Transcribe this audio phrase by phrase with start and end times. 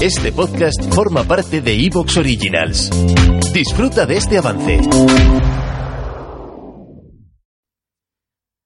[0.00, 2.90] este podcast forma parte de Evox Originals.
[3.52, 4.78] Disfruta de este avance.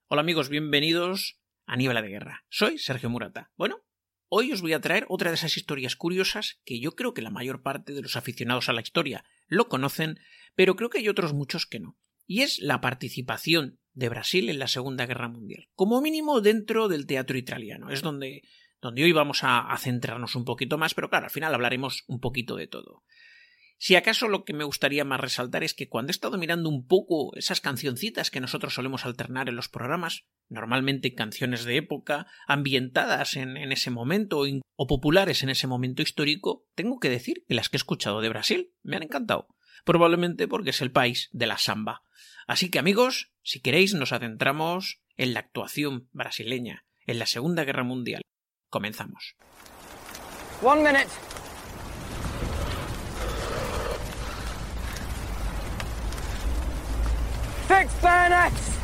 [0.08, 2.44] Hola amigos, bienvenidos a Niebla de Guerra.
[2.50, 3.50] Soy Sergio Murata.
[3.56, 3.80] Bueno,
[4.28, 7.30] hoy os voy a traer otra de esas historias curiosas que yo creo que la
[7.30, 10.18] mayor parte de los aficionados a la historia lo conocen,
[10.54, 11.96] pero creo que hay otros muchos que no.
[12.26, 15.68] Y es la participación de Brasil en la Segunda Guerra Mundial.
[15.74, 17.90] Como mínimo dentro del teatro italiano.
[17.90, 18.42] Es donde
[18.84, 22.54] donde hoy vamos a, centrarnos un poquito más, pero claro, al final hablaremos un poquito
[22.54, 23.02] de todo.
[23.78, 26.86] Si acaso lo que me gustaría más resaltar es que cuando he estado mirando un
[26.86, 33.36] poco esas cancioncitas que nosotros solemos alternar en los programas, normalmente canciones de época, ambientadas
[33.36, 34.44] en, ese momento
[34.76, 38.28] o, populares en ese momento histórico, tengo que decir que las que he escuchado de
[38.28, 39.48] Brasil me han encantado.
[39.86, 42.02] Probablemente porque es el país de la samba.
[42.46, 47.82] Así que amigos, si queréis nos adentramos en la actuación brasileña en la Segunda Guerra
[47.82, 48.24] Mundial
[48.74, 49.36] Comenzamos.
[50.60, 51.08] One minute.
[57.68, 58.83] Fix bayonets!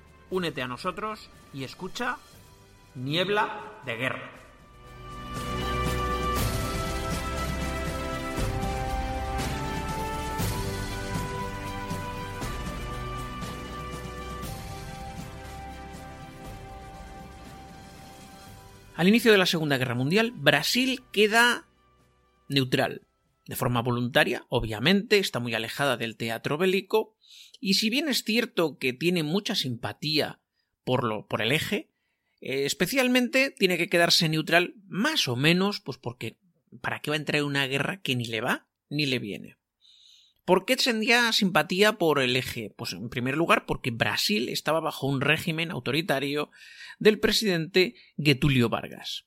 [0.31, 2.17] únete a nosotros y escucha
[2.95, 4.31] Niebla de Guerra.
[18.95, 21.65] Al inicio de la Segunda Guerra Mundial, Brasil queda
[22.49, 23.01] neutral.
[23.51, 27.17] De forma voluntaria, obviamente, está muy alejada del teatro bélico,
[27.59, 30.39] y si bien es cierto que tiene mucha simpatía
[30.85, 31.89] por, lo, por el eje,
[32.39, 36.37] eh, especialmente tiene que quedarse neutral más o menos, pues porque
[36.79, 39.57] ¿para qué va a entrar en una guerra que ni le va ni le viene?
[40.45, 42.73] ¿Por qué tendría simpatía por el eje?
[42.77, 46.51] Pues en primer lugar porque Brasil estaba bajo un régimen autoritario
[46.99, 49.25] del presidente Getulio Vargas.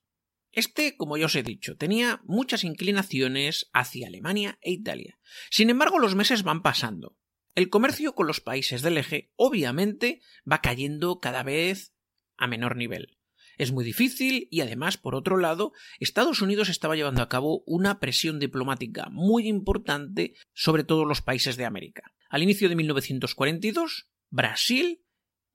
[0.54, 5.18] Este, como ya os he dicho, tenía muchas inclinaciones hacia Alemania e Italia.
[5.50, 7.16] Sin embargo, los meses van pasando
[7.54, 10.20] el comercio con los países del eje obviamente
[10.50, 11.94] va cayendo cada vez
[12.36, 13.18] a menor nivel.
[13.56, 18.00] Es muy difícil y además, por otro lado, Estados Unidos estaba llevando a cabo una
[18.00, 22.12] presión diplomática muy importante sobre todos los países de América.
[22.28, 25.03] Al inicio de 1942, Brasil,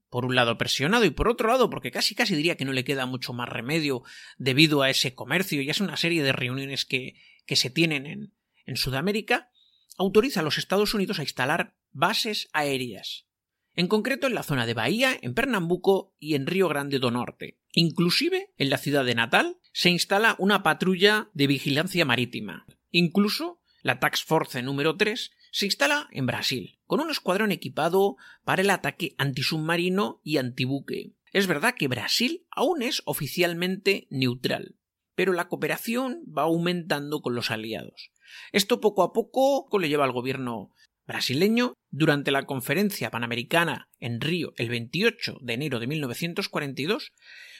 [0.10, 2.84] por un lado presionado y por otro lado, porque casi casi diría que no le
[2.84, 4.04] queda mucho más remedio
[4.38, 7.16] debido a ese comercio y es una serie de reuniones que,
[7.46, 8.34] que se tienen en,
[8.66, 9.52] en Sudamérica,
[9.98, 13.28] autoriza a los Estados Unidos a instalar bases aéreas,
[13.76, 17.60] en concreto en la zona de Bahía, en Pernambuco y en Río Grande do Norte.
[17.72, 22.66] Inclusive en la ciudad de Natal se instala una patrulla de vigilancia marítima.
[22.92, 28.64] Incluso la Tax Force número 3 se instala en Brasil, con un escuadrón equipado para
[28.64, 31.14] el ataque antisubmarino y antibuque.
[31.32, 34.76] Es verdad que Brasil aún es oficialmente neutral,
[35.14, 38.10] pero la cooperación va aumentando con los aliados.
[38.54, 40.72] Esto poco a poco le lleva al gobierno
[41.06, 47.12] brasileño durante la conferencia panamericana en Río el 28 de enero de 1942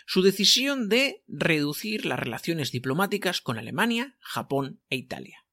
[0.08, 5.46] su decisión de reducir las relaciones diplomáticas con Alemania, Japón e Italia.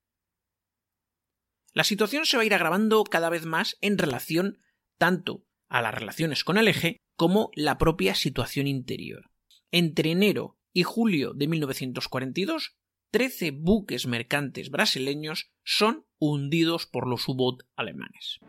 [1.76, 4.62] La situación se va a ir agravando cada vez más en relación
[4.96, 9.31] tanto a las relaciones con el eje como la propia situación interior.
[9.70, 12.78] Entre enero y julio de 1942,
[13.11, 18.40] 13 buques mercantes brasileños son hundidos por los U-Boot alemanes.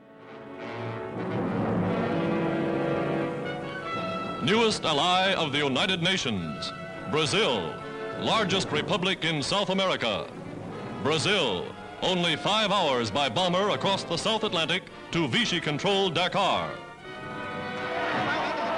[4.41, 6.71] Newest ally of the United Nations,
[7.12, 7.74] Brazil,
[8.21, 10.25] largest republic in South America.
[11.03, 11.65] Brazil,
[12.01, 16.69] only five hours by bomber across the South Atlantic to Vichy-controlled Dakar.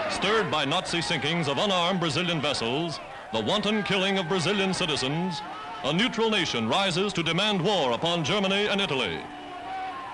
[0.09, 2.99] Stirred by Nazi sinkings of unarmed Brazilian vessels,
[3.33, 5.41] the wanton killing of Brazilian citizens,
[5.83, 9.19] a neutral nation rises to demand war upon Germany and Italy.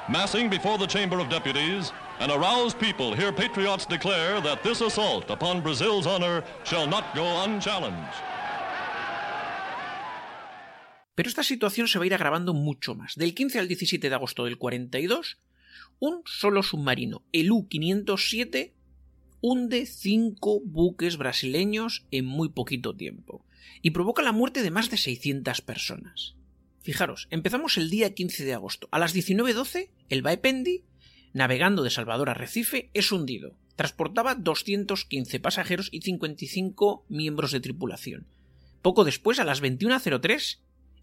[0.10, 5.30] Massing before the Chamber of Deputies, an aroused people hear patriots declare that this assault
[5.30, 8.18] upon Brazil's honor shall not go unchallenged.
[11.16, 13.16] Pero esta situación se va a ir agravando mucho más.
[13.16, 15.38] Del 15 al 17 de agosto del 42,
[16.00, 18.74] un solo submarino, el U-507,
[19.42, 23.46] hunde cinco buques brasileños en muy poquito tiempo
[23.82, 26.36] y provoca la muerte de más de 600 personas.
[26.82, 28.88] Fijaros, empezamos el día 15 de agosto.
[28.92, 30.84] A las 19.12, el Baependi,
[31.34, 33.56] navegando de Salvador a Recife, es hundido.
[33.76, 38.28] Transportaba 215 pasajeros y 55 miembros de tripulación.
[38.82, 40.60] Poco después, a las 21.03,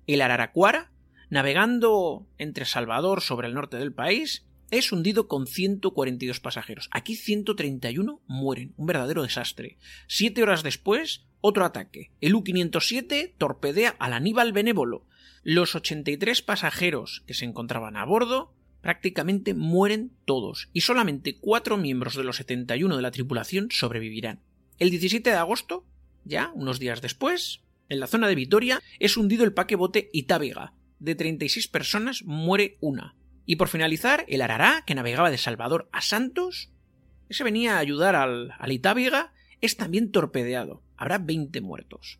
[0.07, 0.91] el Araraquara,
[1.31, 6.89] navegando entre Salvador sobre el norte del país, es hundido con 142 pasajeros.
[6.93, 8.73] Aquí 131 mueren.
[8.77, 9.77] Un verdadero desastre.
[10.09, 12.11] Siete horas después, otro ataque.
[12.23, 15.07] El U-507 torpedea al Aníbal Benévolo.
[15.43, 22.17] Los 83 pasajeros que se encontraban a bordo prácticamente mueren todos y solamente cuatro miembros
[22.17, 24.41] de los 71 de la tripulación sobrevivirán.
[24.79, 25.85] El 17 de agosto,
[26.25, 27.61] ya unos días después,
[27.93, 30.73] en la zona de Vitoria, es hundido el paquebote Itábega.
[30.99, 33.15] De 36 personas muere una.
[33.45, 36.71] Y por finalizar, el Arará, que navegaba de Salvador a Santos,
[37.29, 40.83] ese venía a ayudar al, al Itábiga, es también torpedeado.
[40.97, 42.19] Habrá 20 muertos.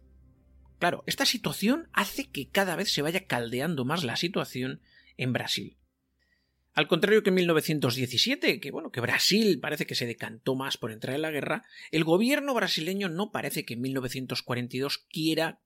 [0.79, 4.81] Claro, esta situación hace que cada vez se vaya caldeando más la situación
[5.17, 5.77] en Brasil.
[6.75, 10.91] Al contrario que en 1917, que bueno, que Brasil parece que se decantó más por
[10.91, 15.61] entrar en la guerra, el gobierno brasileño no parece que en 1942 quiera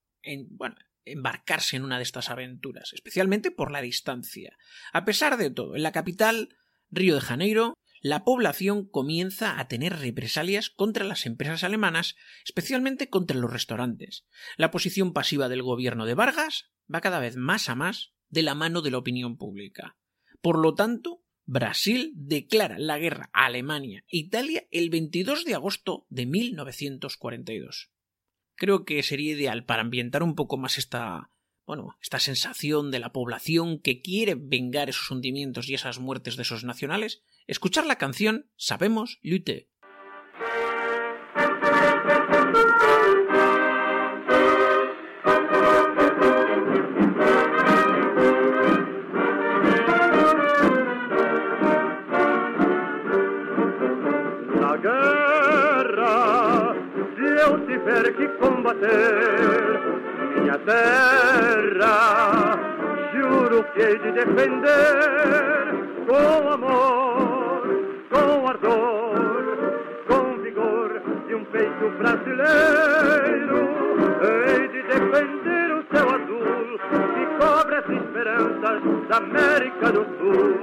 [1.04, 4.56] embarcarse en una de estas aventuras, especialmente por la distancia.
[4.92, 6.48] A pesar de todo, en la capital,
[6.90, 13.36] Río de Janeiro, la población comienza a tener represalias contra las empresas alemanas, especialmente contra
[13.36, 14.26] los restaurantes.
[14.56, 18.54] La posición pasiva del gobierno de Vargas va cada vez más a más de la
[18.54, 19.96] mano de la opinión pública.
[20.46, 26.06] Por lo tanto, Brasil declara la guerra a Alemania e Italia el 22 de agosto
[26.08, 27.90] de 1942
[28.54, 31.32] creo que sería ideal para ambientar un poco más esta
[31.66, 36.42] bueno, esta sensación de la población que quiere vengar esos hundimientos y esas muertes de
[36.42, 39.68] esos nacionales, escuchar la canción Sabemos Lute
[58.38, 59.80] combater
[60.38, 62.58] minha terra.
[63.14, 65.74] Juro que hei de defender
[66.06, 67.62] com amor,
[68.10, 69.14] com ardor,
[70.06, 73.68] com vigor de um peito brasileiro.
[74.22, 76.78] Hei de defender o céu azul
[77.14, 80.56] que cobre as esperanças da América do Sul.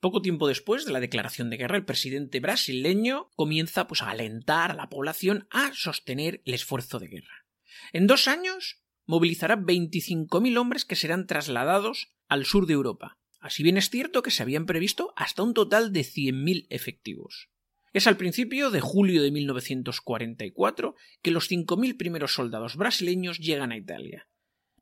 [0.00, 4.70] Poco tiempo después de la declaración de guerra, el presidente brasileño comienza pues, a alentar
[4.70, 7.46] a la población a sostener el esfuerzo de guerra.
[7.92, 13.18] En dos años movilizará 25.000 hombres que serán trasladados al sur de Europa.
[13.40, 17.48] Así bien es cierto que se habían previsto hasta un total de 100.000 efectivos.
[17.94, 23.78] Es al principio de julio de 1944 que los 5.000 primeros soldados brasileños llegan a
[23.78, 24.28] Italia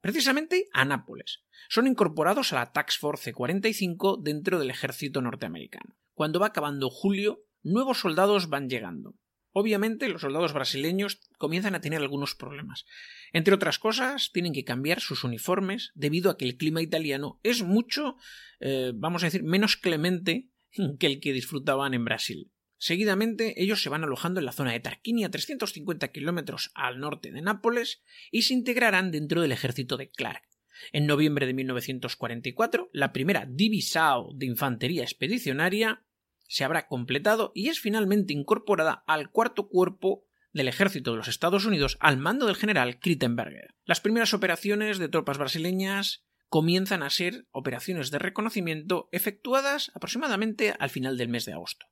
[0.02, 1.40] precisamente a Nápoles.
[1.70, 5.96] Son incorporados a la Tax Force 45 dentro del ejército norteamericano.
[6.12, 9.14] Cuando va acabando julio, nuevos soldados van llegando.
[9.52, 12.84] Obviamente los soldados brasileños comienzan a tener algunos problemas.
[13.32, 17.62] Entre otras cosas, tienen que cambiar sus uniformes debido a que el clima italiano es
[17.62, 18.16] mucho,
[18.60, 20.48] eh, vamos a decir, menos clemente
[20.98, 22.50] que el que disfrutaban en Brasil.
[22.84, 27.40] Seguidamente ellos se van alojando en la zona de Tarquinia, 350 kilómetros al norte de
[27.40, 30.42] Nápoles, y se integrarán dentro del ejército de Clark.
[30.90, 36.02] En noviembre de 1944, la primera Divisao de Infantería Expedicionaria
[36.48, 41.64] se habrá completado y es finalmente incorporada al cuarto cuerpo del ejército de los Estados
[41.66, 43.76] Unidos al mando del general Krittenberger.
[43.84, 50.90] Las primeras operaciones de tropas brasileñas comienzan a ser operaciones de reconocimiento efectuadas aproximadamente al
[50.90, 51.91] final del mes de agosto.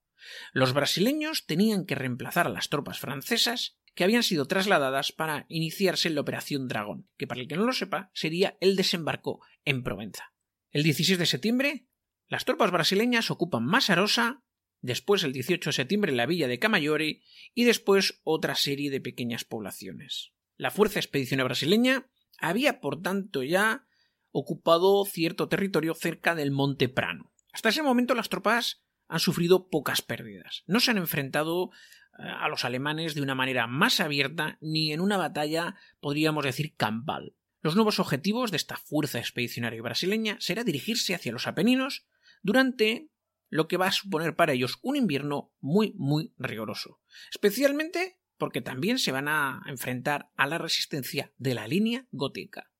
[0.52, 6.08] Los brasileños tenían que reemplazar a las tropas francesas que habían sido trasladadas para iniciarse
[6.08, 9.82] en la Operación Dragón, que para el que no lo sepa sería el desembarco en
[9.82, 10.32] Provenza.
[10.70, 11.86] El 16 de septiembre,
[12.28, 14.44] las tropas brasileñas ocupan Masarosa,
[14.80, 17.22] después el 18 de septiembre la villa de Camaiore
[17.54, 20.32] y después otra serie de pequeñas poblaciones.
[20.56, 23.86] La Fuerza Expedicionaria Brasileña había, por tanto, ya
[24.30, 27.32] ocupado cierto territorio cerca del Monte Prano.
[27.52, 30.62] Hasta ese momento las tropas han sufrido pocas pérdidas.
[30.66, 31.70] No se han enfrentado
[32.18, 36.74] eh, a los alemanes de una manera más abierta ni en una batalla, podríamos decir,
[36.76, 37.34] campal.
[37.60, 42.06] Los nuevos objetivos de esta fuerza expedicionaria brasileña será dirigirse hacia los Apeninos
[42.42, 43.10] durante
[43.48, 47.00] lo que va a suponer para ellos un invierno muy, muy riguroso.
[47.30, 52.70] Especialmente porque también se van a enfrentar a la resistencia de la línea gótica.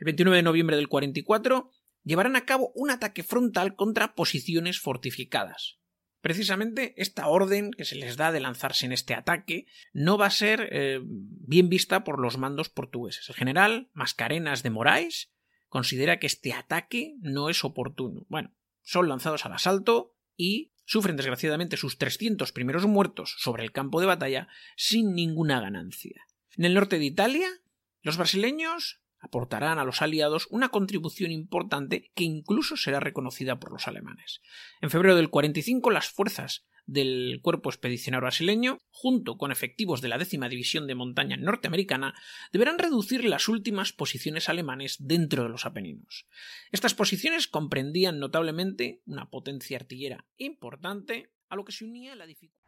[0.00, 1.70] El 29 de noviembre del 44
[2.08, 5.78] llevarán a cabo un ataque frontal contra posiciones fortificadas.
[6.22, 10.30] Precisamente esta orden que se les da de lanzarse en este ataque no va a
[10.30, 13.28] ser eh, bien vista por los mandos portugueses.
[13.28, 15.30] El general Mascarenas de Moraes
[15.68, 18.24] considera que este ataque no es oportuno.
[18.30, 24.00] Bueno, son lanzados al asalto y sufren desgraciadamente sus 300 primeros muertos sobre el campo
[24.00, 26.24] de batalla sin ninguna ganancia.
[26.56, 27.48] En el norte de Italia,
[28.00, 33.88] los brasileños aportarán a los aliados una contribución importante que incluso será reconocida por los
[33.88, 34.40] alemanes.
[34.80, 40.16] En febrero del 45 las fuerzas del cuerpo expedicionario brasileño, junto con efectivos de la
[40.16, 42.14] décima división de montaña norteamericana,
[42.50, 46.26] deberán reducir las últimas posiciones alemanes dentro de los Apeninos.
[46.72, 52.67] Estas posiciones comprendían notablemente una potencia artillera importante, a lo que se unía la dificultad